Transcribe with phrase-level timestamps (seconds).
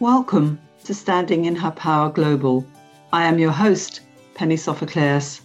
[0.00, 2.64] Welcome to Standing in Her Power Global.
[3.12, 4.00] I am your host,
[4.34, 5.42] Penny Sophocleus.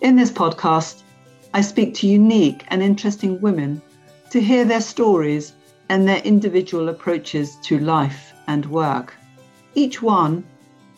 [0.00, 1.02] In this podcast,
[1.52, 3.82] I speak to unique and interesting women
[4.30, 5.52] to hear their stories
[5.90, 9.12] and their individual approaches to life and work.
[9.74, 10.42] Each one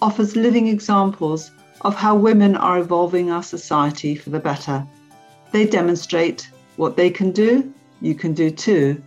[0.01, 1.51] offers living examples
[1.81, 4.87] of how women are evolving our society for the better.
[5.51, 9.03] They demonstrate what they can do, you can do too.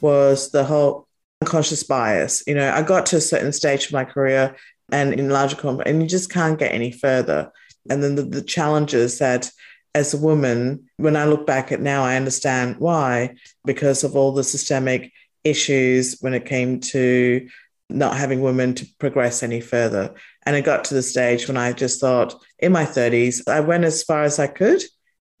[0.00, 1.08] Was the whole
[1.42, 2.42] unconscious bias.
[2.46, 4.56] You know, I got to a certain stage of my career
[4.92, 7.50] and in larger company, and you just can't get any further.
[7.88, 9.50] And then the, the challenges that
[9.94, 14.32] as a woman, when I look back at now, I understand why, because of all
[14.32, 17.48] the systemic issues when it came to
[17.88, 20.14] not having women to progress any further.
[20.46, 23.84] And it got to the stage when I just thought in my 30s, I went
[23.84, 24.82] as far as I could.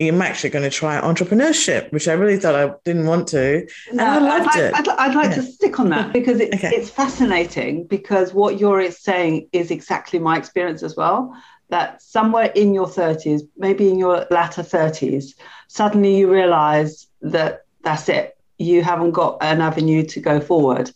[0.00, 3.66] I'm actually going to try entrepreneurship, which I really thought I didn't want to.
[3.90, 4.74] And I loved I'd, it.
[4.74, 5.34] I'd, I'd like yeah.
[5.36, 6.70] to stick on that because it, okay.
[6.74, 11.36] it's fascinating because what you're saying is exactly my experience as well.
[11.68, 15.34] That somewhere in your 30s, maybe in your latter 30s,
[15.68, 18.36] suddenly you realize that that's it.
[18.58, 20.90] You haven't got an avenue to go forward.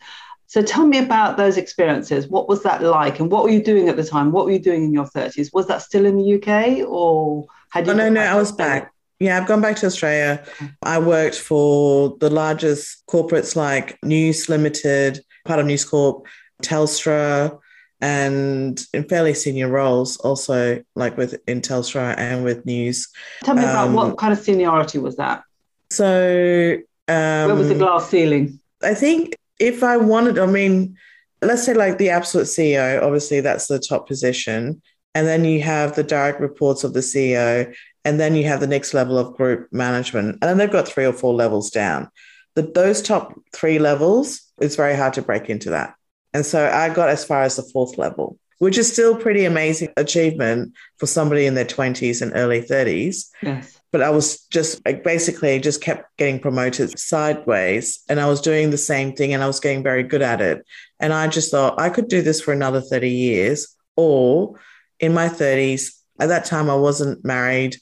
[0.46, 2.28] So tell me about those experiences.
[2.28, 3.20] What was that like?
[3.20, 4.32] And what were you doing at the time?
[4.32, 5.52] What were you doing in your 30s?
[5.52, 7.92] Was that still in the UK or had you?
[7.92, 8.93] Oh, no, no, I was back.
[9.20, 10.44] Yeah, I've gone back to Australia.
[10.82, 16.26] I worked for the largest corporates like News Limited, part of News Corp,
[16.62, 17.58] Telstra,
[18.00, 23.08] and in fairly senior roles, also like with in Telstra and with News.
[23.42, 25.42] Tell me um, about what kind of seniority was that?
[25.90, 26.76] So,
[27.08, 27.14] um,
[27.46, 28.58] where was the glass ceiling?
[28.82, 30.96] I think if I wanted, I mean,
[31.40, 34.82] let's say like the absolute CEO, obviously that's the top position.
[35.14, 37.72] And then you have the direct reports of the CEO.
[38.04, 40.38] And then you have the next level of group management.
[40.40, 42.10] And then they've got three or four levels down.
[42.54, 45.94] The, those top three levels, it's very hard to break into that.
[46.32, 49.88] And so I got as far as the fourth level, which is still pretty amazing
[49.96, 53.26] achievement for somebody in their 20s and early 30s.
[53.42, 58.40] Yes but I was just like basically just kept getting promoted sideways and I was
[58.40, 60.66] doing the same thing and I was getting very good at it.
[60.98, 64.58] And I just thought I could do this for another 30 years or
[64.98, 65.92] in my 30s.
[66.18, 67.76] At that time, I wasn't married,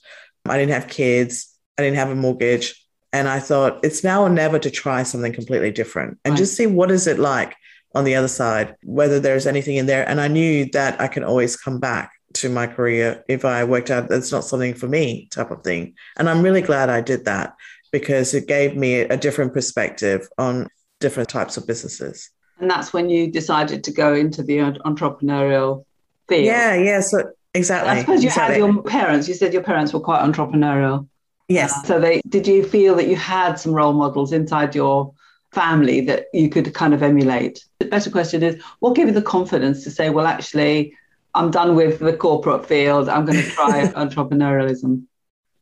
[0.46, 2.78] I didn't have kids, I didn't have a mortgage.
[3.14, 6.38] And I thought it's now or never to try something completely different and right.
[6.38, 7.54] just see what is it like
[7.94, 10.08] on the other side, whether there's anything in there.
[10.08, 13.90] And I knew that I can always come back to my career if I worked
[13.90, 15.94] out that's not something for me, type of thing.
[16.16, 17.54] And I'm really glad I did that
[17.90, 20.68] because it gave me a different perspective on
[21.00, 22.30] different types of businesses.
[22.58, 25.84] And that's when you decided to go into the entrepreneurial
[26.28, 26.44] field.
[26.44, 27.00] Yeah, yeah.
[27.00, 27.90] So exactly.
[27.90, 28.60] I suppose you exactly.
[28.60, 29.28] had your parents.
[29.28, 31.08] You said your parents were quite entrepreneurial.
[31.48, 31.72] Yes.
[31.72, 35.12] Uh, so they did you feel that you had some role models inside your
[35.52, 37.64] family that you could kind of emulate?
[37.78, 40.94] The better question is, what gave you the confidence to say, well, actually,
[41.34, 43.08] I'm done with the corporate field.
[43.08, 45.04] I'm going to try entrepreneurialism.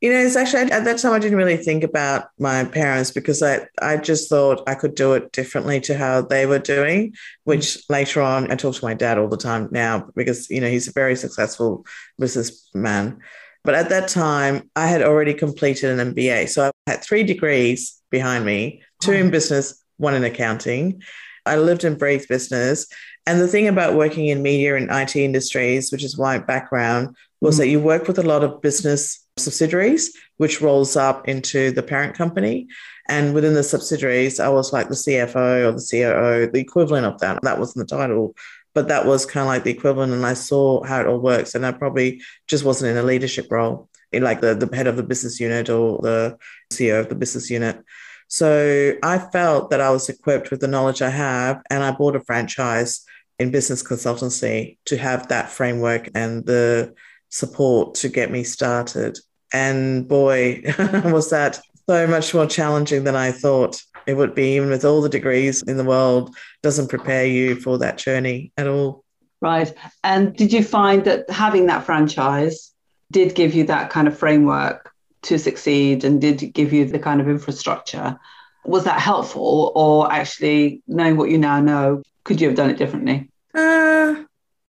[0.01, 3.43] You know, it's actually at that time I didn't really think about my parents because
[3.43, 7.61] I, I just thought I could do it differently to how they were doing, which
[7.61, 7.83] mm.
[7.91, 10.89] later on I talk to my dad all the time now because, you know, he's
[10.89, 11.85] a very successful
[12.19, 13.21] businessman.
[13.63, 16.49] But at that time, I had already completed an MBA.
[16.49, 21.03] So I had three degrees behind me two in business, one in accounting.
[21.47, 22.87] I lived and breathed business.
[23.27, 27.55] And the thing about working in media and IT industries, which is my background, was
[27.55, 27.61] mm-hmm.
[27.61, 32.15] that you work with a lot of business subsidiaries, which rolls up into the parent
[32.15, 32.69] company.
[33.09, 37.19] And within the subsidiaries, I was like the CFO or the COO, the equivalent of
[37.21, 37.41] that.
[37.43, 38.37] That wasn't the title,
[38.75, 40.13] but that was kind of like the equivalent.
[40.13, 41.55] And I saw how it all works.
[41.55, 44.97] And I probably just wasn't in a leadership role, in like the, the head of
[44.97, 46.39] the business unit or the
[46.73, 47.83] CEO of the business unit.
[48.31, 52.15] So I felt that I was equipped with the knowledge I have, and I bought
[52.15, 53.05] a franchise
[53.41, 56.95] in business consultancy to have that framework and the
[57.29, 59.19] support to get me started.
[59.53, 64.71] And boy, was that so much more challenging than I thought it would be, even
[64.71, 69.05] with all the degrees in the world, doesn't prepare you for that journey at all.
[69.41, 69.75] Right.
[70.05, 72.73] And did you find that having that franchise
[73.11, 74.90] did give you that kind of framework
[75.23, 78.19] to succeed and did give you the kind of infrastructure.
[78.65, 82.77] Was that helpful, or actually knowing what you now know, could you have done it
[82.79, 83.31] differently?
[83.55, 84.25] Uh,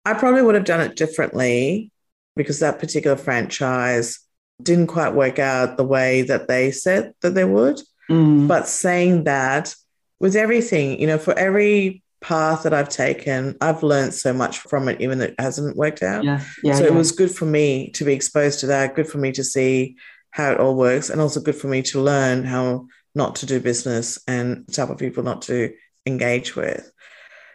[0.06, 1.92] I probably would have done it differently
[2.36, 4.20] because that particular franchise
[4.62, 7.80] didn't quite work out the way that they said that they would.
[8.10, 8.48] Mm.
[8.48, 9.76] But saying that,
[10.20, 14.90] with everything, you know, for every path that I've taken, I've learned so much from
[14.90, 16.24] it, even though it hasn't worked out.
[16.24, 16.88] Yeah, yeah, so yeah.
[16.88, 19.96] it was good for me to be exposed to that, good for me to see
[20.32, 23.60] how it all works, and also good for me to learn how not to do
[23.60, 25.74] business and type of people not to
[26.06, 26.92] engage with.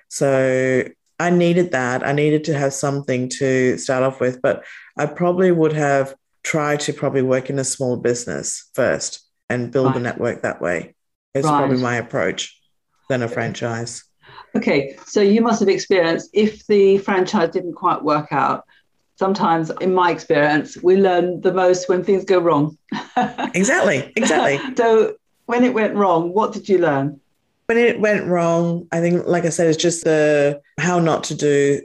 [0.09, 0.88] So
[1.19, 2.06] I needed that.
[2.06, 4.65] I needed to have something to start off with, but
[4.99, 9.88] I probably would have tried to probably work in a small business first and build
[9.88, 9.97] right.
[9.97, 10.94] a network that way.
[11.35, 11.59] It's right.
[11.59, 12.61] probably my approach
[13.09, 14.05] than a franchise.
[14.56, 18.65] Okay, so you must have experienced if the franchise didn't quite work out.
[19.25, 22.76] Sometimes, in my experience, we learn the most when things go wrong.
[23.55, 24.61] exactly, exactly.
[24.76, 25.15] so,
[25.47, 27.19] when it went wrong, what did you learn?
[27.65, 31.35] When it went wrong, I think, like I said, it's just the how not to
[31.35, 31.81] do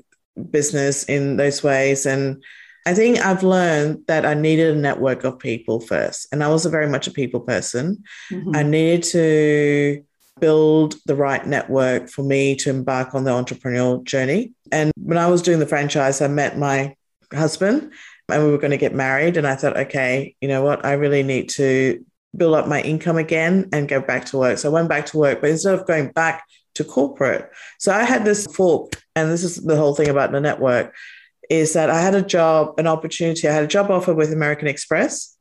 [0.51, 2.05] business in those ways.
[2.05, 2.43] And
[2.85, 6.27] I think I've learned that I needed a network of people first.
[6.33, 8.03] And I was a very much a people person.
[8.33, 8.53] Mm-hmm.
[8.53, 10.03] I needed to
[10.41, 14.51] build the right network for me to embark on the entrepreneurial journey.
[14.73, 16.97] And when I was doing the franchise, I met my
[17.33, 17.91] husband
[18.29, 19.37] and we were going to get married.
[19.37, 20.85] And I thought, okay, you know what?
[20.85, 22.03] I really need to
[22.35, 24.57] build up my income again and go back to work.
[24.57, 26.43] So I went back to work, but instead of going back
[26.75, 27.49] to corporate,
[27.79, 30.95] so I had this fork, and this is the whole thing about the network
[31.49, 33.47] is that I had a job, an opportunity.
[33.47, 35.35] I had a job offer with American Express.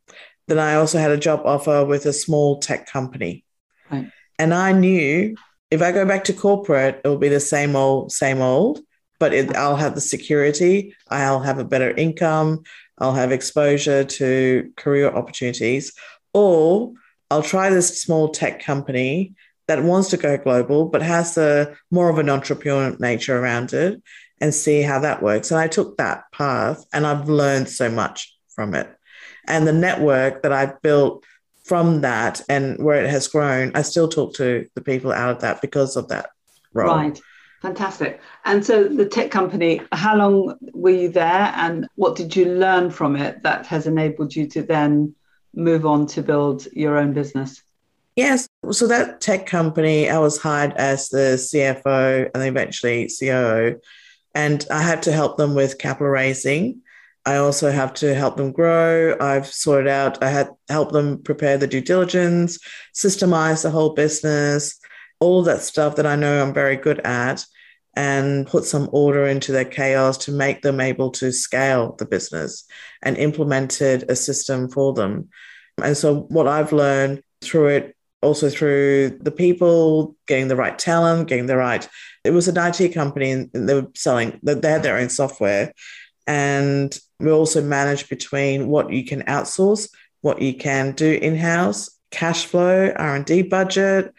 [0.47, 3.45] Then I also had a job offer with a small tech company.
[3.91, 4.11] Right.
[4.39, 5.37] And I knew
[5.71, 8.81] if I go back to corporate, it will be the same old, same old,
[9.19, 12.63] but it, I'll have the security, I'll have a better income,
[12.99, 15.93] I'll have exposure to career opportunities,
[16.33, 16.93] or
[17.31, 19.35] I'll try this small tech company
[19.67, 24.03] that wants to go global, but has a more of an entrepreneurial nature around it
[24.41, 25.51] and see how that works.
[25.51, 28.89] And I took that path and I've learned so much from it.
[29.47, 31.25] And the network that I've built
[31.65, 35.41] from that and where it has grown, I still talk to the people out of
[35.41, 36.31] that because of that
[36.73, 36.97] role.
[36.97, 37.21] Right.
[37.63, 38.21] Fantastic.
[38.45, 42.91] And so the tech company, how long were you there and what did you learn
[42.91, 45.15] from it that has enabled you to then
[45.55, 47.63] move on to build your own business?
[48.15, 48.49] Yes.
[48.71, 53.81] So that tech company, I was hired as the CFO and eventually COO.
[54.35, 56.83] And I had to help them with capital raising
[57.29, 59.15] I also have to help them grow.
[59.21, 62.59] I've sorted out, I had helped them prepare the due diligence,
[62.95, 64.81] systemize the whole business,
[65.21, 67.45] all that stuff that I know I'm very good at,
[67.99, 72.65] and put some order into their chaos to make them able to scale the business
[73.03, 75.29] and implemented a system for them.
[75.83, 81.29] And so, what I've learned through it, also through the people, getting the right talent,
[81.29, 81.89] getting the right,
[82.23, 85.73] it was an IT company and they were selling, they had their own software.
[86.27, 89.89] And we also manage between what you can outsource,
[90.21, 94.15] what you can do in-house, cash flow, R&D budget,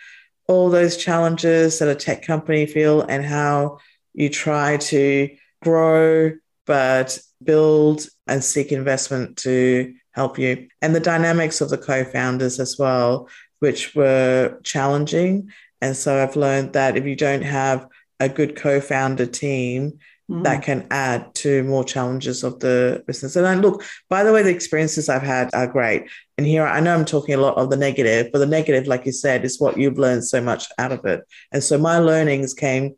[0.49, 3.77] all those challenges that a tech company feel and how
[4.15, 5.29] you try to
[5.61, 6.31] grow
[6.65, 10.67] but build and seek investment to help you.
[10.81, 13.29] And the dynamics of the co-founders as well,
[13.59, 15.51] which were challenging.
[15.81, 17.87] And so I've learned that if you don't have
[18.19, 19.99] a good co-founder team,
[20.29, 20.43] mm.
[20.43, 23.35] that can add to more challenges of the business.
[23.35, 26.09] And I look, by the way, the experiences I've had are great.
[26.39, 29.05] And here I know I'm talking a lot of the negative, but the negative, like
[29.05, 31.27] you said, is what you've learned so much out of it.
[31.51, 32.95] And so my learnings came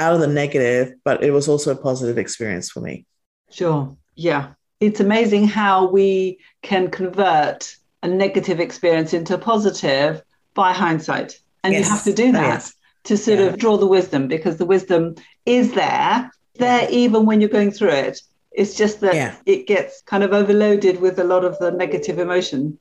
[0.00, 3.06] out of the negative, but it was also a positive experience for me.
[3.48, 3.96] Sure.
[4.16, 4.54] Yeah.
[4.80, 11.38] It's amazing how we can convert a negative experience into positive by hindsight.
[11.62, 11.84] And yes.
[11.84, 12.54] you have to do oh, that.
[12.54, 13.46] Yes to sort yeah.
[13.46, 15.14] of draw the wisdom because the wisdom
[15.46, 18.20] is there there even when you're going through it.
[18.52, 19.36] It's just that yeah.
[19.46, 22.78] it gets kind of overloaded with a lot of the negative emotion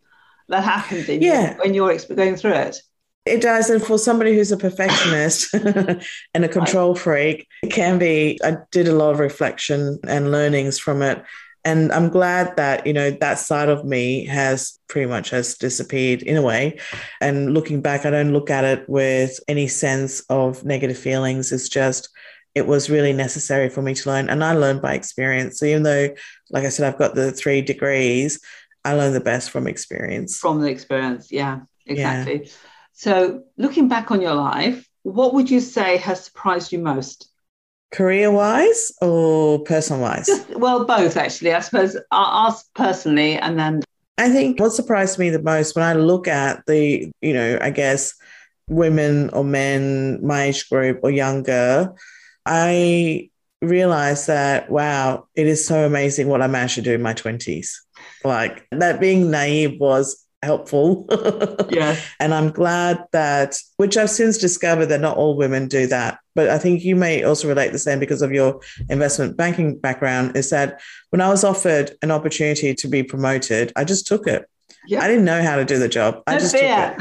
[0.48, 1.54] that happens in yeah.
[1.54, 2.82] you when you're going through it.
[3.26, 3.70] It does.
[3.70, 5.54] And for somebody who's a perfectionist
[6.34, 8.40] and a control freak, it can be.
[8.44, 11.24] I did a lot of reflection and learnings from it.
[11.66, 16.24] And I'm glad that, you know, that side of me has pretty much has disappeared
[16.24, 16.80] in a way.
[17.20, 21.52] And looking back, I don't look at it with any sense of negative feelings.
[21.52, 22.10] It's just
[22.56, 24.30] it was really necessary for me to learn.
[24.30, 25.60] And I learned by experience.
[25.60, 26.10] So even though,
[26.50, 28.40] like I said, I've got the three degrees,
[28.84, 30.38] I learned the best from experience.
[30.38, 32.44] From the experience, yeah, exactly.
[32.44, 32.52] Yeah.
[32.94, 37.30] So looking back on your life, what would you say has surprised you most?
[37.92, 40.30] Career wise or personal wise?
[40.56, 41.54] well, both actually.
[41.54, 43.82] I suppose I'll ask personally and then.
[44.18, 47.70] I think what surprised me the most when I look at the, you know, I
[47.70, 48.14] guess
[48.68, 51.94] women or men, my age group or younger,
[52.50, 53.30] I
[53.62, 57.70] realized that, wow, it is so amazing what I managed to do in my 20s.
[58.24, 61.06] Like that being naive was helpful.
[61.70, 61.96] yeah.
[62.20, 66.20] And I'm glad that, which I've since discovered that not all women do that.
[66.34, 70.38] But I think you may also relate the same because of your investment banking background
[70.38, 74.50] is that when I was offered an opportunity to be promoted, I just took it.
[74.98, 76.16] I didn't know how to do the job.
[76.16, 76.96] No I just fear.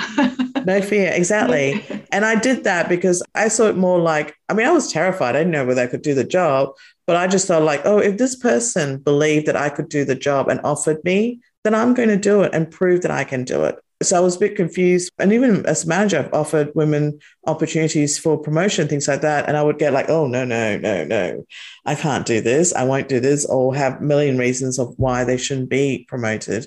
[0.65, 1.83] no fear, exactly.
[2.13, 5.37] and I did that because I saw it more like, I mean, I was terrified.
[5.37, 6.71] I didn't know whether I could do the job,
[7.07, 10.15] but I just thought like, oh, if this person believed that I could do the
[10.15, 13.45] job and offered me, then I'm going to do it and prove that I can
[13.45, 13.77] do it.
[14.01, 15.13] So I was a bit confused.
[15.19, 19.49] And even as a manager, I've offered women opportunities for promotion, things like that.
[19.49, 21.45] And I would get like, oh, no, no, no, no,
[21.85, 22.73] I can't do this.
[22.73, 26.67] I won't do this, or have a million reasons of why they shouldn't be promoted.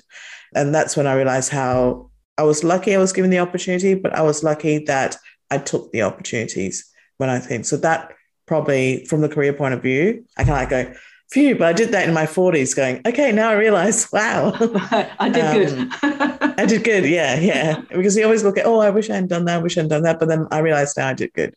[0.54, 4.14] And that's when I realized how I was lucky I was given the opportunity, but
[4.14, 5.16] I was lucky that
[5.50, 7.64] I took the opportunities when I think.
[7.66, 8.12] So that
[8.46, 10.94] probably from the career point of view, I of like go,
[11.32, 14.52] phew, but I did that in my 40s going, okay, now I realize, wow.
[15.18, 16.58] I did um, good.
[16.58, 17.06] I did good.
[17.06, 17.38] Yeah.
[17.40, 17.80] Yeah.
[17.88, 19.56] Because you always look at, oh, I wish I hadn't done that.
[19.56, 20.18] I wish I had done that.
[20.18, 21.54] But then I realized now I did good.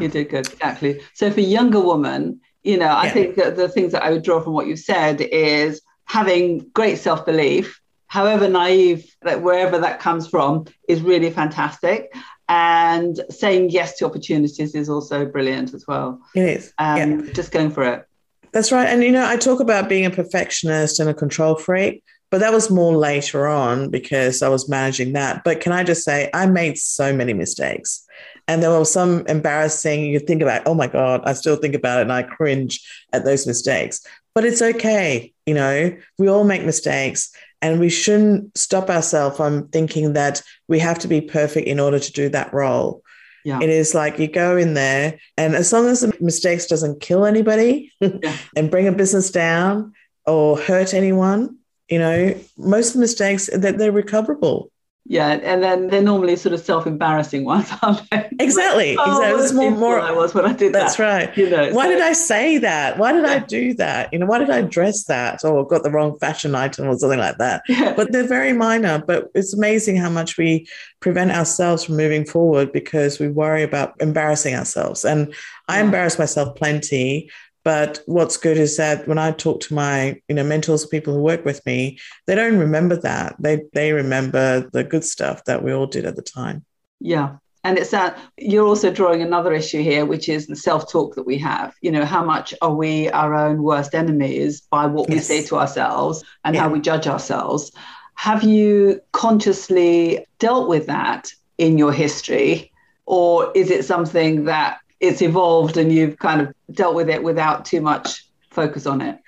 [0.00, 0.50] You did good.
[0.50, 1.02] Exactly.
[1.14, 3.12] So for younger women, you know, I yeah.
[3.12, 6.98] think that the things that I would draw from what you've said is having great
[6.98, 12.14] self belief, however naive that wherever that comes from, is really fantastic.
[12.48, 16.22] And saying yes to opportunities is also brilliant as well.
[16.34, 16.72] It is.
[16.78, 17.32] Um, yeah.
[17.32, 18.07] Just going for it.
[18.52, 18.88] That's right.
[18.88, 22.52] And, you know, I talk about being a perfectionist and a control freak, but that
[22.52, 25.44] was more later on because I was managing that.
[25.44, 28.04] But can I just say, I made so many mistakes.
[28.46, 31.98] And there were some embarrassing, you think about, oh my God, I still think about
[31.98, 32.80] it and I cringe
[33.12, 34.00] at those mistakes.
[34.34, 35.32] But it's okay.
[35.46, 40.78] You know, we all make mistakes and we shouldn't stop ourselves from thinking that we
[40.78, 43.02] have to be perfect in order to do that role.
[43.48, 43.60] Yeah.
[43.62, 47.24] It is like you go in there, and as long as the mistakes doesn't kill
[47.24, 48.36] anybody yeah.
[48.54, 49.94] and bring a business down
[50.26, 51.56] or hurt anyone,
[51.88, 54.70] you know, most of the mistakes that they're recoverable.
[55.10, 58.28] Yeah, and then they're normally sort of self-embarrassing ones, aren't they?
[58.38, 58.94] Exactly.
[58.98, 59.42] oh, exactly.
[59.42, 61.02] It's more, more I was when I did that's that.
[61.02, 61.36] right.
[61.36, 61.90] You know, why so.
[61.92, 62.98] did I say that?
[62.98, 63.32] Why did yeah.
[63.32, 64.12] I do that?
[64.12, 65.42] You know, why did I dress that?
[65.44, 67.62] Or got the wrong fashion item or something like that.
[67.78, 67.92] Yeah.
[67.94, 69.02] But they're very minor.
[69.06, 70.66] But it's amazing how much we
[71.00, 75.04] prevent ourselves from moving forward because we worry about embarrassing ourselves.
[75.04, 75.32] And
[75.68, 77.30] I embarrass myself plenty.
[77.68, 81.20] But what's good is that when I talk to my, you know, mentors, people who
[81.20, 83.36] work with me, they don't remember that.
[83.38, 86.64] They they remember the good stuff that we all did at the time.
[86.98, 87.36] Yeah.
[87.64, 91.36] And it's that you're also drawing another issue here, which is the self-talk that we
[91.36, 91.74] have.
[91.82, 95.16] You know, how much are we our own worst enemies by what yes.
[95.16, 96.62] we say to ourselves and yeah.
[96.62, 97.70] how we judge ourselves?
[98.14, 102.72] Have you consciously dealt with that in your history?
[103.04, 107.64] Or is it something that it's evolved and you've kind of dealt with it without
[107.64, 109.18] too much focus on it?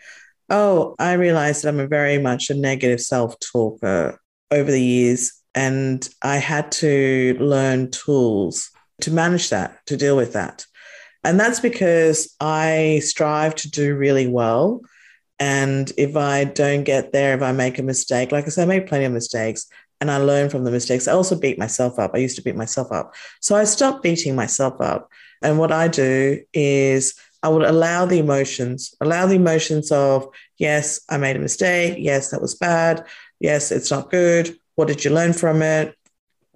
[0.49, 5.33] Oh, I realized that I'm a very much a negative self talker over the years.
[5.55, 8.71] And I had to learn tools
[9.03, 10.65] to manage that, to deal with that.
[11.25, 14.81] And that's because I strive to do really well.
[15.39, 18.67] And if I don't get there, if I make a mistake, like I said, I
[18.67, 19.67] make plenty of mistakes
[20.01, 21.09] and I learn from the mistakes.
[21.09, 22.13] I also beat myself up.
[22.15, 23.15] I used to beat myself up.
[23.41, 25.09] So I stopped beating myself up
[25.43, 30.29] and what I do is I would allow the emotions, allow the emotions of,
[30.59, 31.97] yes, I made a mistake.
[31.99, 33.07] Yes, that was bad.
[33.39, 34.59] Yes, it's not good.
[34.75, 35.97] What did you learn from it?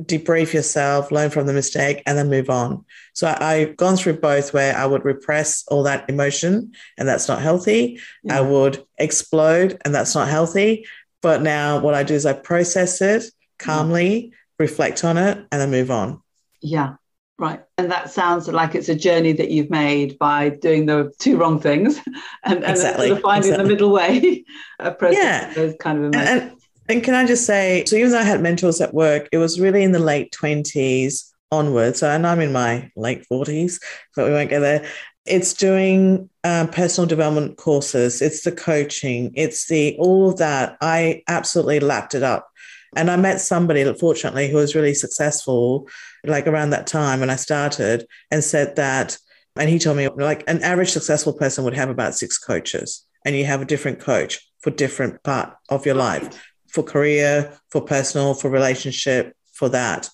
[0.03, 2.85] Debrief yourself, learn from the mistake, and then move on.
[3.15, 7.29] So I, have gone through both where I would repress all that emotion, and that's
[7.29, 8.01] not healthy.
[8.25, 8.39] Yeah.
[8.39, 10.87] I would explode, and that's not healthy.
[11.23, 13.71] But now what I do is I process it mm-hmm.
[13.71, 14.37] calmly, yeah.
[14.59, 16.21] reflect on it, and then move on.
[16.61, 16.97] Yeah.
[17.37, 17.61] Right.
[17.79, 21.61] And that sounds like it's a journey that you've made by doing the two wrong
[21.61, 22.01] things
[22.45, 23.09] and, and exactly.
[23.09, 23.65] sort of finding exactly.
[23.65, 24.45] the middle way,
[24.79, 25.53] process yeah.
[25.53, 26.31] those kind of emotions.
[26.31, 29.29] And, and, and can I just say, so even though I had mentors at work,
[29.33, 32.01] it was really in the late 20s onwards.
[32.01, 33.81] So, and I'm in my late 40s,
[34.15, 34.87] but we won't go there.
[35.27, 40.77] It's doing um, personal development courses, it's the coaching, it's the all of that.
[40.83, 42.51] I absolutely lapped it up.
[42.97, 45.89] And I met somebody, fortunately, who was really successful
[46.25, 49.19] like around that time when I started, and said that,
[49.57, 53.37] and he told me like an average successful person would have about six coaches, and
[53.37, 58.35] you have a different coach for different part of your life, for career, for personal,
[58.35, 60.09] for relationship, for that.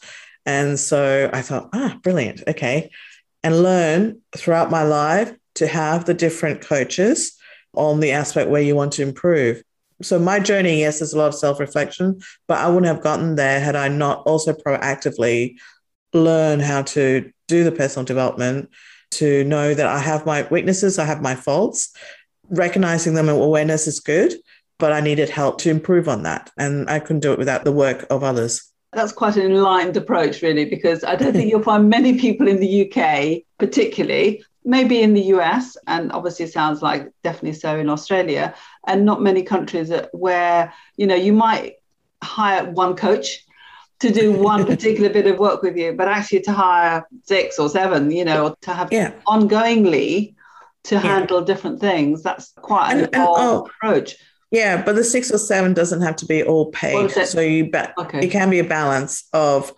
[0.47, 2.43] And so I thought, ah, brilliant.
[2.49, 2.91] Okay.
[3.43, 7.37] And learn throughout my life to have the different coaches
[7.75, 9.63] on the aspect where you want to improve.
[10.03, 13.61] So my journey, yes, there's a lot of self-reflection, but I wouldn't have gotten there
[13.61, 15.57] had I not also proactively
[16.13, 18.71] learn how to do the personal development,
[19.13, 21.93] to know that I have my weaknesses, I have my faults.
[22.49, 24.35] Recognizing them and awareness is good,
[24.79, 26.51] but I needed help to improve on that.
[26.57, 28.71] And I couldn't do it without the work of others.
[28.93, 32.59] That's quite an enlightened approach, really, because I don't think you'll find many people in
[32.59, 37.89] the UK, particularly, maybe in the US, and obviously it sounds like definitely so in
[37.89, 38.55] Australia,
[38.87, 41.75] and not many countries where, you know, you might
[42.23, 43.45] hire one coach
[44.01, 47.69] to do one particular bit of work with you, but actually to hire six or
[47.69, 49.13] seven, you know, to have Yeah.
[49.27, 50.35] ongoingly
[50.85, 52.23] to handle different things.
[52.23, 54.17] That's quite an And- and, oh, approach.
[54.51, 57.11] Yeah, but the six or seven doesn't have to be all paid.
[57.11, 58.21] So you ba- Okay.
[58.27, 59.73] it can be a balance of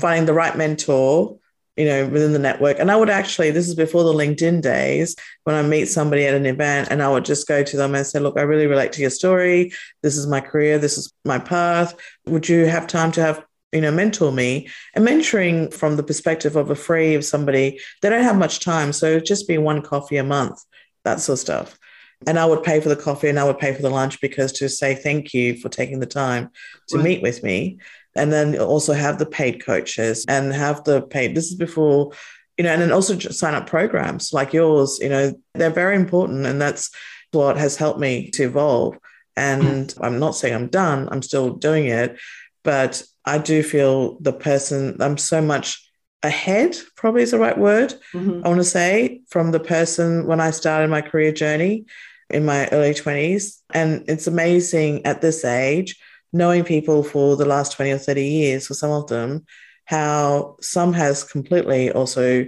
[0.00, 1.36] finding the right mentor,
[1.76, 2.78] you know, within the network.
[2.78, 6.34] And I would actually, this is before the LinkedIn days, when I meet somebody at
[6.34, 8.92] an event and I would just go to them and say, look, I really relate
[8.92, 9.72] to your story.
[10.02, 10.78] This is my career.
[10.78, 11.94] This is my path.
[12.26, 14.68] Would you have time to have, you know, mentor me?
[14.94, 18.92] And mentoring from the perspective of a free of somebody, they don't have much time.
[18.92, 20.62] So just be one coffee a month,
[21.04, 21.78] that sort of stuff.
[22.26, 24.52] And I would pay for the coffee and I would pay for the lunch because
[24.52, 26.50] to say thank you for taking the time
[26.88, 27.78] to meet with me.
[28.16, 32.12] And then also have the paid coaches and have the paid, this is before,
[32.56, 35.96] you know, and then also just sign up programs like yours, you know, they're very
[35.96, 36.46] important.
[36.46, 36.90] And that's
[37.32, 38.96] what has helped me to evolve.
[39.36, 42.18] And I'm not saying I'm done, I'm still doing it,
[42.62, 45.80] but I do feel the person, I'm so much
[46.22, 47.94] ahead, probably is the right word.
[48.12, 48.44] Mhm.
[48.44, 51.84] I want to say, from the person when I started my career journey
[52.30, 53.60] in my early 20s.
[53.72, 55.96] And it's amazing at this age,
[56.34, 59.46] knowing people for the last 20 or 30 years, for some of them,
[59.86, 62.44] how some has completely also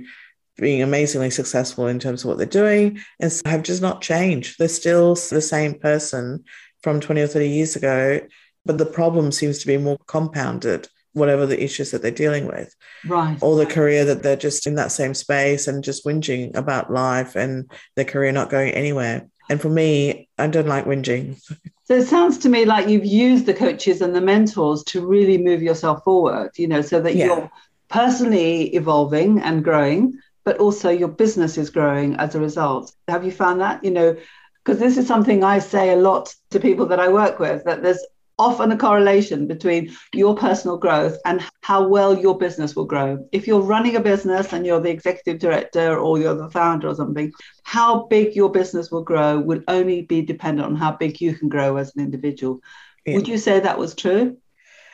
[0.59, 4.57] being amazingly successful in terms of what they're doing and have just not changed.
[4.59, 6.45] They're still the same person
[6.83, 8.21] from 20 or 30 years ago,
[8.64, 12.75] but the problem seems to be more compounded, whatever the issues that they're dealing with
[13.07, 13.38] Right.
[13.40, 17.37] or the career that they're just in that same space and just whinging about life
[17.37, 19.28] and their career not going anywhere.
[19.49, 21.41] And for me, I don't like whinging.
[21.85, 25.38] So it sounds to me like you've used the coaches and the mentors to really
[25.38, 27.26] move yourself forward, you know, so that Yeah.
[27.26, 27.50] you're
[27.88, 32.93] personally evolving and growing, but also your business is growing as a result.
[33.07, 33.85] Have you found that?
[33.85, 34.17] You know,
[34.65, 37.83] because this is something I say a lot to people that I work with that
[37.83, 38.05] there's
[38.38, 43.26] often a correlation between your personal growth and how well your business will grow.
[43.33, 46.95] If you're running a business and you're the executive director or you're the founder or
[46.95, 47.33] something,
[47.64, 51.49] how big your business will grow will only be dependent on how big you can
[51.49, 52.61] grow as an individual.
[53.06, 53.15] Yeah.
[53.15, 54.37] Would you say that was true?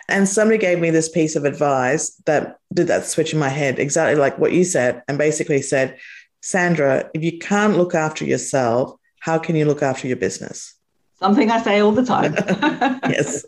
[0.08, 3.78] And somebody gave me this piece of advice that did that switch in my head,
[3.78, 5.98] exactly like what you said, and basically said,
[6.40, 10.74] Sandra, if you can't look after yourself, how can you look after your business?
[11.22, 12.34] Something I say all the time.
[13.12, 13.44] Yes.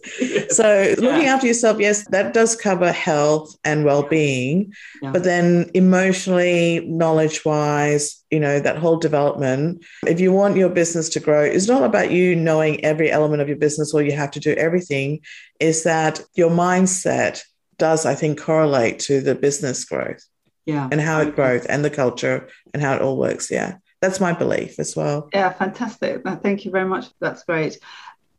[0.54, 5.10] So looking after yourself, yes, that does cover health and well-being, Yeah.
[5.12, 9.84] but then emotionally, knowledge-wise, you know, that whole development.
[10.06, 13.48] If you want your business to grow, it's not about you knowing every element of
[13.48, 15.20] your business or you have to do everything.
[15.60, 17.42] Is that your mindset
[17.78, 20.22] does, I think, correlate to the business growth
[20.66, 20.88] yeah.
[20.90, 23.50] and how it grows and the culture and how it all works.
[23.50, 23.76] Yeah.
[24.04, 25.30] That's my belief as well.
[25.32, 26.22] Yeah, fantastic.
[26.42, 27.06] Thank you very much.
[27.20, 27.78] That's great.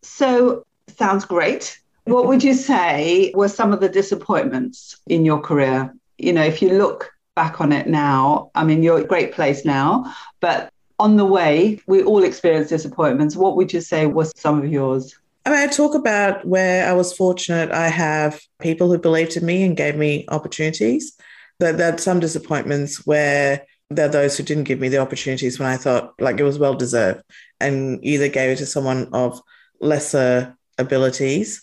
[0.04, 0.64] So,
[0.96, 1.80] sounds great.
[2.04, 5.92] What would you say were some of the disappointments in your career?
[6.20, 9.66] You know, if you look back on it now, I mean, you're a great place
[9.66, 13.36] now, but on the way, we all experience disappointments.
[13.36, 15.18] What would you say were some of yours?
[15.48, 17.72] I mean, I talk about where I was fortunate.
[17.72, 21.18] I have people who believed in me and gave me opportunities.
[21.60, 25.60] That there are some disappointments where there are those who didn't give me the opportunities
[25.60, 27.22] when I thought like it was well deserved
[27.60, 29.40] and either gave it to someone of
[29.80, 31.62] lesser abilities.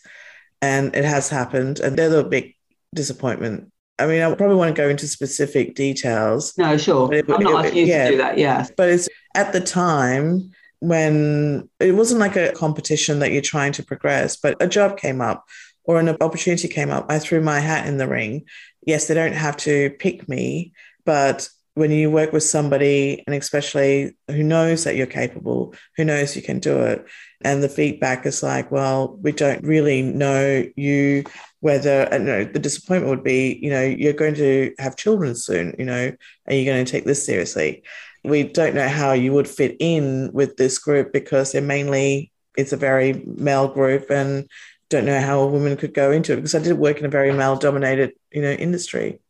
[0.61, 1.81] And it has happened.
[1.81, 2.55] And they're the big
[2.95, 3.73] disappointment.
[3.99, 6.57] I mean, I probably won't go into specific details.
[6.57, 7.09] No, sure.
[7.09, 8.05] But it- I'm not it- asking you yeah.
[8.05, 8.39] to do that.
[8.39, 8.71] Yes.
[8.77, 13.85] But it's at the time when it wasn't like a competition that you're trying to
[13.85, 15.45] progress, but a job came up
[15.85, 17.07] or an opportunity came up.
[17.09, 18.45] I threw my hat in the ring.
[18.87, 20.73] Yes, they don't have to pick me,
[21.05, 26.37] but when you work with somebody and especially who knows that you're capable, who knows
[26.37, 27.07] you can do it,
[27.43, 31.25] and the feedback is like, well, we don't really know you
[31.61, 35.75] whether you know, the disappointment would be, you know, you're going to have children soon,
[35.79, 36.13] you know,
[36.49, 37.85] are you going to take this seriously?
[38.25, 42.73] We don't know how you would fit in with this group because they're mainly it's
[42.73, 44.49] a very male group and
[44.89, 47.09] don't know how a woman could go into it because I did work in a
[47.09, 49.21] very male dominated, you know, industry.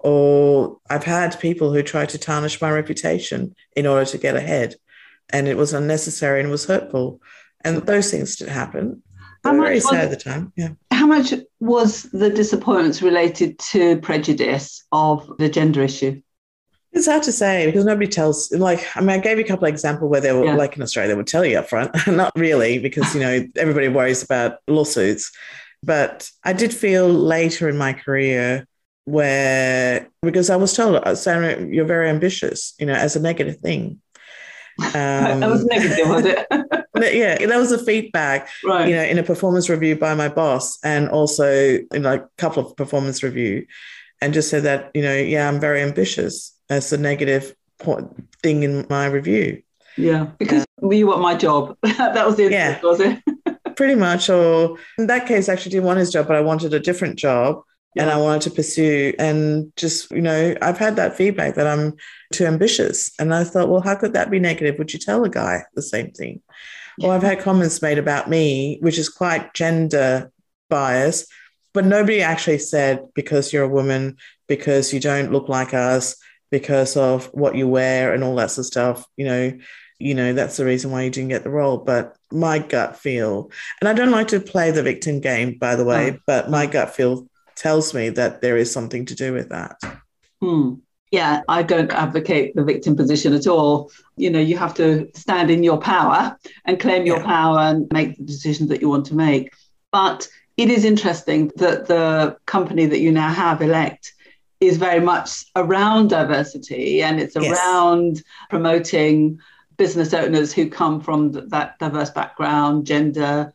[0.00, 4.74] Or I've had people who try to tarnish my reputation in order to get ahead.
[5.30, 7.20] And it was unnecessary and was hurtful.
[7.64, 9.02] And those things did happen.
[9.44, 10.52] How much very sad at the time.
[10.56, 10.70] Yeah.
[10.90, 16.20] How much was the disappointments related to prejudice of the gender issue?
[16.92, 18.50] It's hard to say because nobody tells.
[18.52, 20.56] Like, I mean, I gave you a couple of examples where they were, Yeah.
[20.56, 21.94] like in Australia, they would tell you up front.
[22.06, 25.30] Not really, because you know everybody worries about lawsuits.
[25.82, 28.66] But I did feel later in my career
[29.06, 33.56] where because I was told, "Uh, Sarah, you're very ambitious, you know, as a negative
[33.58, 34.00] thing.
[34.78, 34.92] Um,
[35.40, 36.46] that was negative, was it?
[37.14, 38.48] yeah, that was the feedback.
[38.64, 38.88] Right.
[38.88, 42.66] You know, in a performance review by my boss, and also in like a couple
[42.66, 43.66] of performance review,
[44.20, 46.52] and just said that you know, yeah, I'm very ambitious.
[46.68, 48.10] as a negative point,
[48.42, 49.62] thing in my review.
[49.96, 51.76] Yeah, because you want my job.
[51.82, 53.22] that was the yeah, was it?
[53.76, 54.28] pretty much.
[54.28, 57.16] Or in that case, I actually didn't want his job, but I wanted a different
[57.16, 57.62] job
[57.96, 58.02] yeah.
[58.02, 59.14] and I wanted to pursue.
[59.18, 61.94] And just, you know, I've had that feedback that I'm
[62.32, 63.10] too ambitious.
[63.18, 64.78] And I thought, well, how could that be negative?
[64.78, 66.42] Would you tell a guy the same thing?
[66.98, 67.08] Yeah.
[67.08, 70.30] Or I've had comments made about me, which is quite gender
[70.68, 71.30] biased,
[71.72, 76.16] but nobody actually said because you're a woman, because you don't look like us,
[76.50, 79.58] because of what you wear and all that sort of stuff, you know,
[79.98, 81.78] you know, that's the reason why you didn't get the role.
[81.78, 85.84] But my gut feel, and I don't like to play the victim game, by the
[85.84, 86.18] way, oh.
[86.26, 86.72] but my mm.
[86.72, 89.80] gut feel tells me that there is something to do with that.
[90.40, 90.74] Hmm.
[91.12, 93.90] Yeah, I don't advocate the victim position at all.
[94.16, 97.26] You know, you have to stand in your power and claim your yeah.
[97.26, 99.52] power and make the decisions that you want to make.
[99.92, 104.12] But it is interesting that the company that you now have, Ellect,
[104.60, 107.56] is very much around diversity and it's yes.
[107.56, 109.38] around promoting
[109.76, 113.52] business owners who come from that diverse background, gender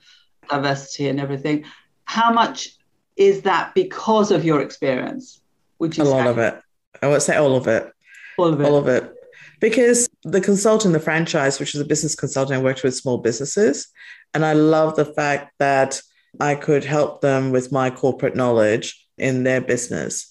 [0.49, 1.65] diversity, and everything.
[2.05, 2.77] How much
[3.21, 5.41] is that because of your experience?
[5.77, 6.12] Would you a say?
[6.12, 6.60] lot of it?
[7.03, 7.91] I would say all of it.
[8.38, 8.65] All of it.
[8.65, 9.13] All of it.
[9.60, 13.88] Because the consultant, the franchise, which is a business consultant, I worked with small businesses.
[14.34, 16.01] And I love the fact that
[16.39, 20.30] I could help them with my corporate knowledge in their business.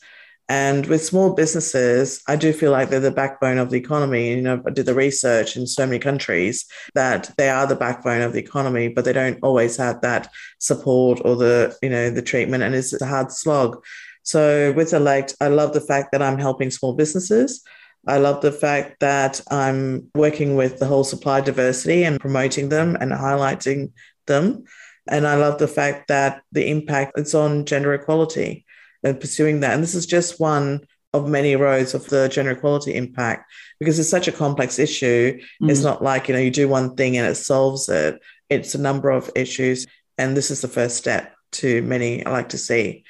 [0.50, 4.30] And with small businesses, I do feel like they're the backbone of the economy.
[4.30, 8.20] You know, I did the research in so many countries that they are the backbone
[8.22, 12.20] of the economy, but they don't always have that support or the, you know, the
[12.20, 12.64] treatment.
[12.64, 13.80] And it's a hard slog.
[14.24, 17.62] So with Ellect, I love the fact that I'm helping small businesses.
[18.08, 22.96] I love the fact that I'm working with the whole supply diversity and promoting them
[23.00, 23.92] and highlighting
[24.26, 24.64] them.
[25.06, 28.66] And I love the fact that the impact it's on gender equality
[29.02, 29.74] and pursuing that.
[29.74, 34.08] And this is just one of many roads of the gender equality impact because it's
[34.08, 35.40] such a complex issue.
[35.62, 35.70] Mm.
[35.70, 38.20] It's not like, you know, you do one thing and it solves it.
[38.48, 39.86] It's a number of issues.
[40.18, 43.04] And this is the first step to many I like to see.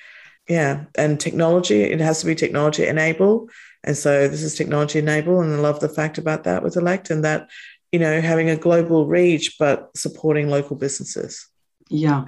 [0.48, 0.84] Yeah.
[0.96, 3.50] And technology, it has to be technology enabled.
[3.84, 5.44] And so this is technology enabled.
[5.44, 7.50] And I love the fact about that with Ellect and that,
[7.92, 11.48] you know, having a global reach, but supporting local businesses.
[11.90, 12.24] Yeah.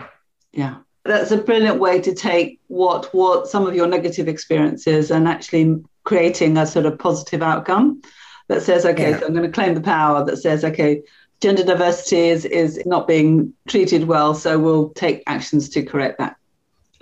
[0.53, 5.27] Yeah that's a brilliant way to take what what some of your negative experiences and
[5.27, 8.01] actually creating a sort of positive outcome
[8.49, 9.19] that says okay yeah.
[9.19, 11.03] so i'm going to claim the power that says okay
[11.41, 16.37] gender diversity is is not being treated well so we'll take actions to correct that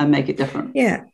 [0.00, 0.74] and make it different.
[0.74, 1.04] Yeah.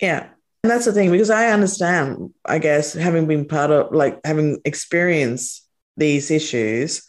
[0.00, 0.28] Yeah.
[0.62, 4.58] And that's the thing because i understand i guess having been part of like having
[4.64, 5.64] experienced
[5.96, 7.04] these issues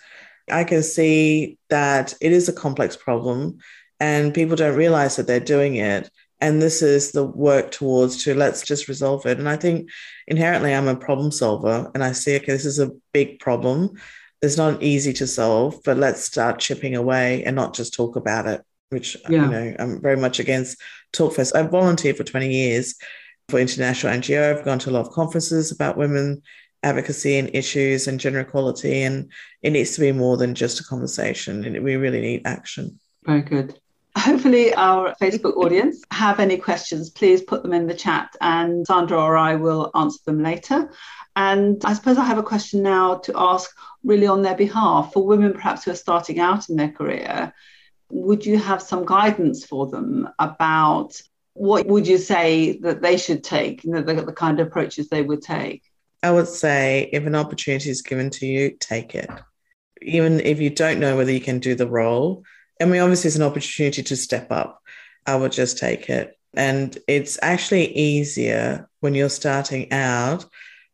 [0.52, 3.58] i can see that it is a complex problem
[4.00, 6.10] and people don't realize that they're doing it.
[6.40, 9.40] And this is the work towards to let's just resolve it.
[9.40, 9.90] And i think
[10.28, 13.92] inherently i'm a problem solver and i see okay this is a big problem.
[14.42, 18.48] It's not easy to solve but let's start chipping away and not just talk about
[18.48, 19.44] it which yeah.
[19.44, 20.80] you know i'm very much against
[21.12, 21.56] talkfest.
[21.56, 22.96] I've volunteered for 20 years
[23.50, 26.44] for international ngo i've gone to a lot of conferences about women
[26.84, 29.32] advocacy and issues and gender equality and
[29.64, 31.66] it needs to be more than just a conversation.
[31.66, 33.00] And we really need action.
[33.26, 33.80] Very good
[34.18, 39.22] hopefully our Facebook audience have any questions, please put them in the chat and Sandra
[39.22, 40.90] or I will answer them later.
[41.36, 43.70] And I suppose I have a question now to ask
[44.04, 47.54] really on their behalf for women perhaps who are starting out in their career.
[48.10, 51.22] Would you have some guidance for them about
[51.54, 55.10] what would you say that they should take, you know, the, the kind of approaches
[55.10, 55.84] they would take?
[56.24, 59.30] I would say if an opportunity is given to you, take it.
[60.02, 62.44] Even if you don't know whether you can do the role,
[62.82, 64.82] I mean, obviously, it's an opportunity to step up.
[65.26, 66.38] I would just take it.
[66.54, 70.46] And it's actually easier when you're starting out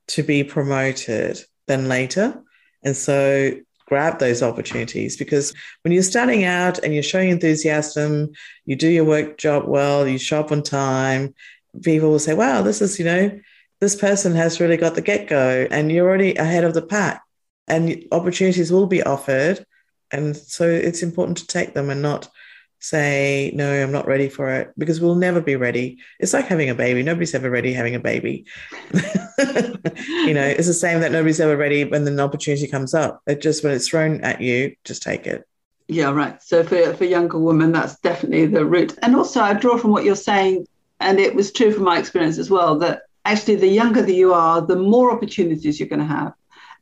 [0.10, 2.42] to be promoted than later.
[2.84, 3.54] And so
[3.88, 8.32] grab those opportunities because when you're starting out and you're showing enthusiasm,
[8.66, 11.34] you do your work job well, you show up on time,
[11.82, 13.40] people will say, wow, this is, you know,
[13.80, 17.22] this person has really got the get go and you're already ahead of the pack
[17.68, 19.66] and opportunities will be offered
[20.14, 22.30] and so it's important to take them and not
[22.80, 26.00] say, no, I'm not ready for it because we'll never be ready.
[26.20, 27.02] It's like having a baby.
[27.02, 28.46] Nobody's ever ready having a baby.
[28.94, 33.22] you know, it's the same that nobody's ever ready when an opportunity comes up.
[33.26, 35.48] It just, when it's thrown at you, just take it.
[35.88, 36.42] Yeah, right.
[36.44, 38.98] So for, for younger women, that's definitely the route.
[39.02, 40.68] And also, I draw from what you're saying,
[41.00, 44.34] and it was true from my experience as well, that actually the younger that you
[44.34, 46.34] are, the more opportunities you're going to have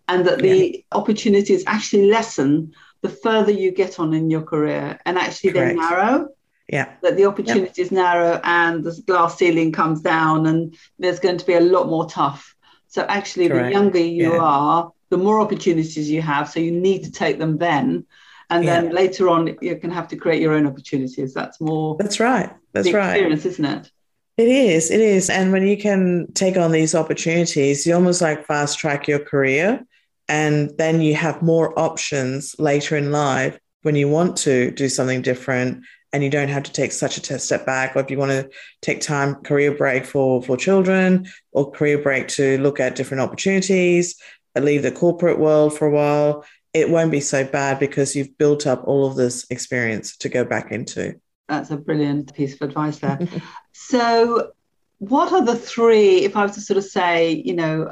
[0.08, 5.18] and that the opportunities actually lessen the further you get on in your career and
[5.18, 5.76] actually Correct.
[5.76, 6.30] they narrow.
[6.68, 6.94] Yeah.
[7.02, 11.54] That the opportunities narrow and the glass ceiling comes down and there's going to be
[11.54, 12.56] a lot more tough.
[12.88, 14.40] So actually the younger you Yeah.
[14.40, 16.50] are, the more opportunities you have.
[16.50, 18.06] So you need to take them then.
[18.50, 18.92] And then Yeah.
[18.92, 21.34] later on you can have to create your own opportunities.
[21.34, 22.52] That's more That's right.
[22.74, 23.12] That's right.
[23.12, 23.92] experience, isn't it?
[24.38, 24.92] It is.
[24.92, 25.30] It is.
[25.30, 29.86] And when you can take on these opportunities, you almost like fast track your career.
[30.32, 35.22] And then you have more options later in life when you want to do something
[35.22, 37.98] different and you don't have to take such a step back.
[37.98, 38.50] Or if you want to
[38.82, 44.16] take time, career break for, for children or career break to look at different opportunities,
[44.58, 48.66] leave the corporate world for a while, it won't be so bad because you've built
[48.66, 51.20] up all of this experience to go back into.
[51.50, 53.20] That's a brilliant piece of advice there.
[53.74, 54.54] so,
[55.00, 57.92] what are the three, if I was to sort of say, you know,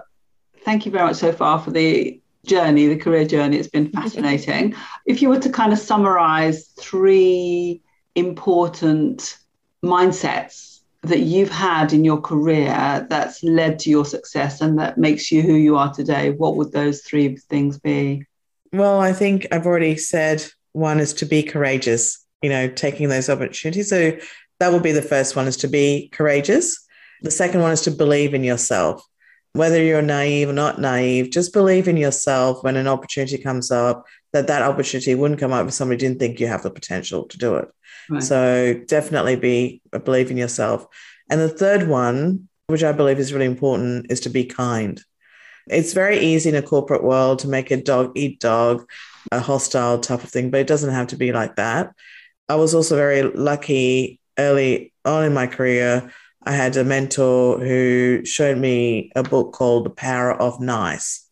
[0.63, 4.01] thank you very much so far for the journey, the career journey, it's been mm-hmm.
[4.01, 4.75] fascinating.
[5.05, 7.81] if you were to kind of summarize three
[8.15, 9.37] important
[9.83, 15.31] mindsets that you've had in your career that's led to your success and that makes
[15.31, 18.25] you who you are today, what would those three things be?
[18.73, 23.29] Well, I think I've already said one is to be courageous, you know, taking those
[23.29, 23.89] opportunities.
[23.89, 24.17] So
[24.59, 26.85] that would be the first one is to be courageous.
[27.21, 29.03] The second one is to believe in yourself.
[29.53, 34.05] Whether you're naive or not naive, just believe in yourself when an opportunity comes up,
[34.31, 37.37] that that opportunity wouldn't come up if somebody didn't think you have the potential to
[37.37, 37.69] do it.
[38.09, 38.23] Right.
[38.23, 40.85] So definitely be believe in yourself.
[41.29, 45.01] And the third one, which I believe is really important, is to be kind.
[45.67, 48.89] It's very easy in a corporate world to make a dog eat dog,
[49.31, 51.93] a hostile type of thing, but it doesn't have to be like that.
[52.47, 56.11] I was also very lucky early on in my career.
[56.49, 61.29] I had a mentor who showed me a book called The Power of Nice.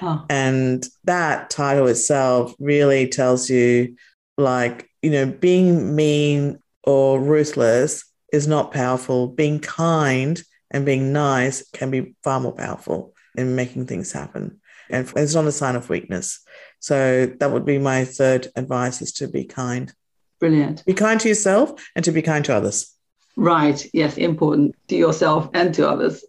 [0.00, 3.96] Oh, And that title itself really tells you,
[4.38, 9.26] like, you know, being mean or ruthless is not powerful.
[9.26, 14.60] Being kind and being nice can be far more powerful in making things happen.
[14.88, 16.44] And it's not a sign of weakness.
[16.78, 19.92] So that would be my third advice is to be kind.
[20.38, 20.84] brilliant.
[20.86, 22.96] Be kind to yourself and to be kind to others.
[23.40, 23.82] Right.
[23.94, 26.22] Yes, important to yourself and to others.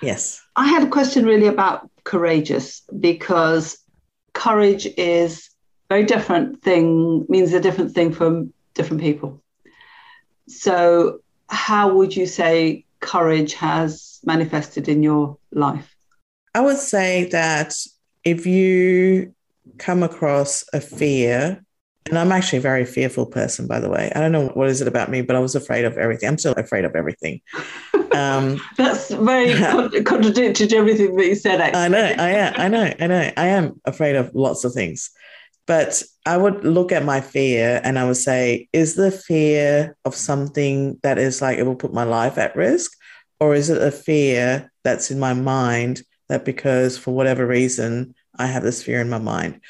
[0.00, 0.40] Yes.
[0.56, 3.76] I had a question really about courageous because
[4.32, 5.50] courage is
[5.90, 9.42] a very different thing, means a different thing for different people.
[10.48, 15.94] So, how would you say courage has manifested in your life?
[16.54, 17.74] I would say that
[18.24, 19.34] if you
[19.76, 21.63] come across a fear,
[22.06, 24.12] and I'm actually a very fearful person, by the way.
[24.14, 26.28] I don't know what is it about me, but I was afraid of everything.
[26.28, 27.40] I'm still afraid of everything.
[28.12, 31.60] Um, That's very con- contradictory to everything that you said.
[31.60, 31.80] Actually.
[31.80, 33.32] I know, I am, I know, I know.
[33.36, 35.10] I am afraid of lots of things.
[35.66, 40.14] But I would look at my fear and I would say, is the fear of
[40.14, 42.92] something that is like it will put my life at risk?
[43.40, 48.46] Or is it a fear that's in my mind that because for whatever reason, I
[48.46, 49.60] have this fear in my mind?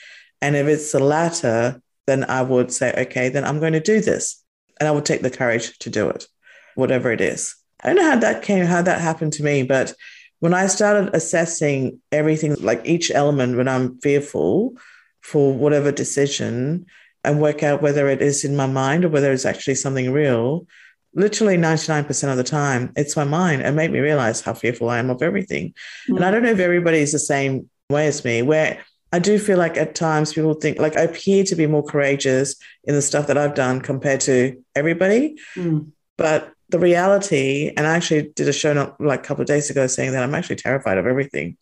[0.43, 4.01] And if it's the latter, then I would say, okay, then I'm going to do
[4.01, 4.43] this.
[4.81, 6.27] And I would take the courage to do it,
[6.75, 7.55] whatever it is.
[7.83, 9.95] I don't know how that came, how that happened to me, but
[10.41, 14.75] when I started assessing everything, like each element when I'm fearful
[15.21, 16.87] for whatever decision
[17.23, 20.67] and work out whether it is in my mind or whether it's actually something real,
[21.15, 24.99] literally 99% of the time, it's my mind and make me realize how fearful I
[24.99, 25.73] am of everything.
[26.11, 26.17] Mm.
[26.17, 28.85] And I don't know if everybody is the same way as me, where
[29.15, 32.57] I do feel like at times people think like I appear to be more courageous
[32.83, 35.39] in the stuff that I've done compared to everybody.
[35.55, 35.93] Mm.
[36.19, 39.71] But the reality, and I actually did a show not like a couple of days
[39.71, 41.57] ago saying that I'm actually terrified of everything.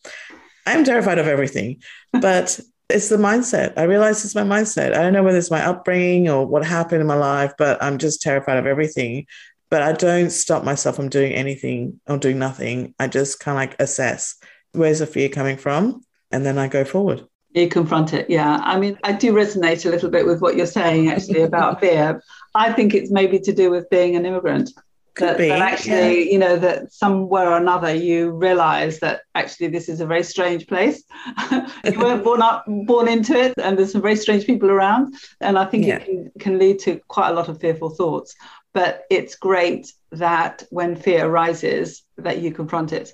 [0.65, 1.83] I'm terrified of everything,
[2.15, 3.75] but it's the mindset.
[3.77, 4.95] I realize it's my mindset.
[4.95, 7.99] I don't know whether it's my upbringing or what happened in my life, but I'm
[7.99, 9.27] just terrified of everything.
[9.69, 12.95] But I don't stop myself from doing anything or doing nothing.
[12.99, 14.37] I just kind of like assess
[14.73, 17.27] where's the fear coming from, and then I go forward.
[17.55, 18.61] You confront it, yeah.
[18.63, 22.23] I mean, I do resonate a little bit with what you're saying actually about fear.
[22.55, 24.71] I think it's maybe to do with being an immigrant.
[25.15, 29.69] Could that, be, that actually, you know, that somewhere or another you realize that actually
[29.69, 31.03] this is a very strange place.
[31.51, 35.15] you weren't born up, born into it, and there's some very strange people around.
[35.43, 35.97] And I think Yeah.
[35.97, 38.35] it can, can lead to quite a lot of fearful thoughts.
[38.73, 43.13] But it's great that when fear arises, that you confront it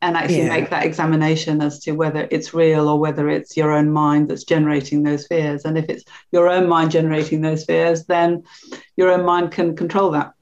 [0.00, 0.48] and actually Yeah.
[0.48, 4.44] make that examination as to whether it's real or whether it's your own mind that's
[4.44, 5.64] generating those fears.
[5.64, 8.44] And if it's your own mind generating those fears, then
[8.96, 10.32] your own mind can control that.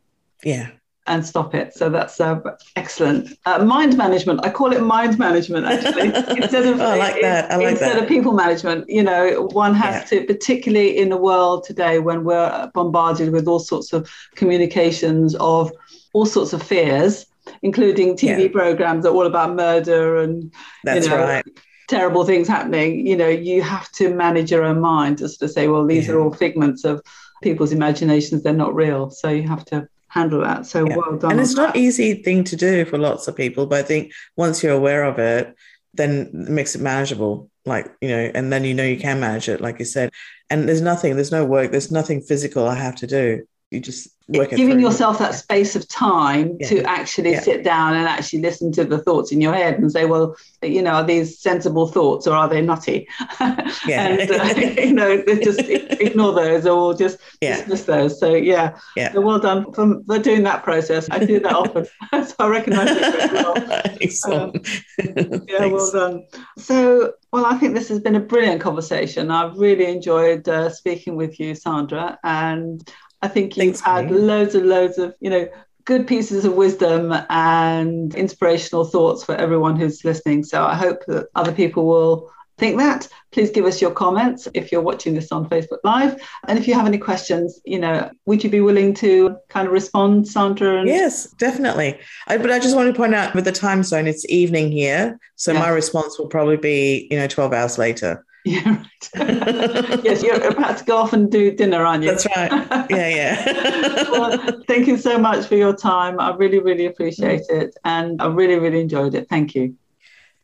[0.45, 0.69] Yeah,
[1.07, 1.73] and stop it.
[1.75, 2.41] So that's uh,
[2.75, 3.39] excellent.
[3.47, 4.45] Uh, mind management.
[4.45, 6.09] I call it mind management actually
[6.43, 7.51] instead of oh, I like that.
[7.51, 8.03] I like instead that.
[8.03, 8.89] of people management.
[8.89, 10.21] You know, one has yeah.
[10.21, 15.73] to, particularly in the world today when we're bombarded with all sorts of communications of
[16.13, 17.27] all sorts of fears,
[17.63, 18.49] including TV yeah.
[18.49, 20.53] programs that are all about murder and
[20.85, 21.45] that's you know, right.
[21.89, 25.69] Terrible things happening, you know, you have to manage your own mind just to say,
[25.69, 26.15] well, these yeah.
[26.15, 27.01] are all figments of
[27.43, 29.11] people's imaginations, they're not real.
[29.11, 30.67] So you have to handle that.
[30.67, 30.97] So yeah.
[30.97, 31.33] well done.
[31.33, 31.79] And it's not that.
[31.79, 35.19] easy thing to do for lots of people, but I think once you're aware of
[35.19, 35.55] it,
[35.95, 37.51] then it makes it manageable.
[37.65, 40.11] Like, you know, and then you know you can manage it, like you said.
[40.51, 43.47] And there's nothing, there's no work, there's nothing physical I have to do.
[43.71, 46.69] You just giving yourself that space of time yeah.
[46.69, 47.41] to actually yeah.
[47.41, 50.83] sit down and actually listen to the thoughts in your head and say, well, you
[50.83, 53.09] know, are these sensible thoughts or are they nutty?
[53.87, 54.09] Yeah.
[54.09, 57.57] and, uh, you know, just ignore those or just yeah.
[57.57, 58.19] dismiss those.
[58.19, 58.79] So, yeah.
[58.97, 59.13] yeah.
[59.13, 61.09] So well done for, for doing that process.
[61.11, 61.87] I do that often.
[62.13, 63.55] so I recognize it very well.
[64.01, 64.57] Excellent.
[64.57, 66.27] Um, yeah, well done.
[66.59, 69.31] So, well, I think this has been a brilliant conversation.
[69.31, 72.19] I've really enjoyed uh, speaking with you, Sandra.
[72.25, 72.89] And
[73.23, 75.49] I think you've had loads and loads of, you know,
[75.85, 80.45] good pieces of wisdom and inspirational thoughts for everyone who's listening.
[80.45, 83.09] So I hope that other people will think that.
[83.33, 86.21] Please give us your comments if you're watching this on Facebook Live.
[86.49, 89.73] And if you have any questions, you know, would you be willing to kind of
[89.73, 90.81] respond, Sandra?
[90.81, 91.99] And- yes, definitely.
[92.27, 95.19] I, but I just want to point out with the time zone, it's evening here.
[95.37, 95.61] So yeah.
[95.61, 98.25] my response will probably be, you know, 12 hours later.
[98.47, 98.77] Yeah,
[99.17, 100.05] right.
[100.05, 102.11] yes, you're about to go off and do dinner, aren't you?
[102.11, 102.87] That's right.
[102.89, 104.05] Yeah, yeah.
[104.13, 106.21] well, thank you so much for your time.
[106.21, 107.77] I really, really appreciate it.
[107.85, 109.29] And I really, really enjoyed it.
[109.29, 109.75] Thank you.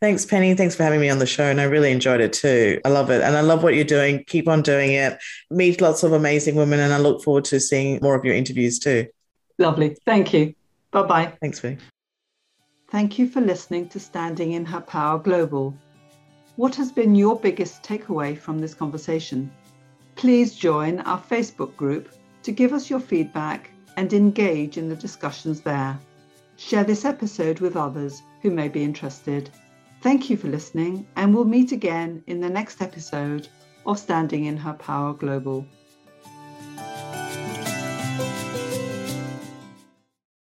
[0.00, 0.52] Thanks, Penny.
[0.54, 1.44] Thanks for having me on the show.
[1.44, 2.80] And I really enjoyed it too.
[2.84, 3.22] I love it.
[3.22, 4.24] And I love what you're doing.
[4.26, 5.16] Keep on doing it.
[5.48, 6.80] Meet lots of amazing women.
[6.80, 9.06] And I look forward to seeing more of your interviews too.
[9.58, 9.96] Lovely.
[10.04, 10.56] Thank you.
[10.90, 11.32] Bye bye.
[11.40, 11.78] Thanks, Penny.
[12.90, 15.72] Thank you for listening to Standing in Her Power Global.
[16.56, 19.50] What has been your biggest takeaway from this conversation?
[20.16, 22.10] Please join our Facebook group
[22.42, 25.98] to give us your feedback and engage in the discussions there.
[26.56, 29.48] Share this episode with others who may be interested.
[30.02, 33.48] Thank you for listening, and we'll meet again in the next episode
[33.86, 35.66] of Standing in Her Power Global.